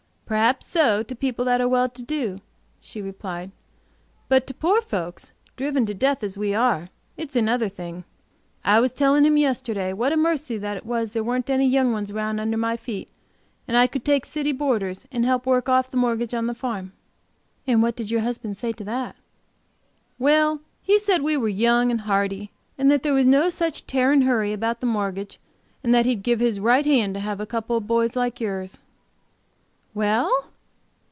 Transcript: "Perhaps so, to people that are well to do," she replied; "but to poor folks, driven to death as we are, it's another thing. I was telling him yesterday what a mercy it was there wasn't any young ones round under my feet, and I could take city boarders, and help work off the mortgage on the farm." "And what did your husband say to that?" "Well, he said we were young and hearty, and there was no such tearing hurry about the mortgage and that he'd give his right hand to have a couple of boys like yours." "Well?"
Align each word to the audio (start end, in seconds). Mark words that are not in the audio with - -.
"Perhaps 0.31 0.65
so, 0.65 1.03
to 1.03 1.13
people 1.13 1.43
that 1.43 1.59
are 1.59 1.67
well 1.67 1.89
to 1.89 2.01
do," 2.01 2.39
she 2.79 3.01
replied; 3.01 3.51
"but 4.29 4.47
to 4.47 4.53
poor 4.53 4.81
folks, 4.81 5.33
driven 5.57 5.85
to 5.87 5.93
death 5.93 6.23
as 6.23 6.37
we 6.37 6.53
are, 6.55 6.87
it's 7.17 7.35
another 7.35 7.67
thing. 7.67 8.05
I 8.63 8.79
was 8.79 8.93
telling 8.93 9.25
him 9.25 9.35
yesterday 9.35 9.91
what 9.91 10.13
a 10.13 10.15
mercy 10.15 10.55
it 10.55 10.85
was 10.85 11.11
there 11.11 11.21
wasn't 11.21 11.49
any 11.49 11.67
young 11.67 11.91
ones 11.91 12.13
round 12.13 12.39
under 12.39 12.55
my 12.55 12.77
feet, 12.77 13.09
and 13.67 13.75
I 13.75 13.87
could 13.87 14.05
take 14.05 14.23
city 14.23 14.53
boarders, 14.53 15.05
and 15.11 15.25
help 15.25 15.45
work 15.45 15.67
off 15.67 15.91
the 15.91 15.97
mortgage 15.97 16.33
on 16.33 16.47
the 16.47 16.55
farm." 16.55 16.93
"And 17.67 17.81
what 17.83 17.97
did 17.97 18.09
your 18.09 18.21
husband 18.21 18.57
say 18.57 18.71
to 18.71 18.85
that?" 18.85 19.17
"Well, 20.17 20.61
he 20.81 20.97
said 20.97 21.23
we 21.23 21.35
were 21.35 21.49
young 21.49 21.91
and 21.91 21.99
hearty, 21.99 22.51
and 22.77 22.89
there 22.89 23.13
was 23.13 23.27
no 23.27 23.49
such 23.49 23.85
tearing 23.85 24.21
hurry 24.21 24.53
about 24.53 24.79
the 24.79 24.85
mortgage 24.87 25.41
and 25.83 25.93
that 25.93 26.05
he'd 26.05 26.23
give 26.23 26.39
his 26.39 26.57
right 26.61 26.85
hand 26.85 27.15
to 27.15 27.19
have 27.19 27.41
a 27.41 27.45
couple 27.45 27.75
of 27.75 27.85
boys 27.85 28.15
like 28.15 28.39
yours." 28.39 28.79
"Well?" 29.93 30.47